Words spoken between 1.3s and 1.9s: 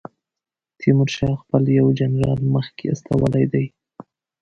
خپل یو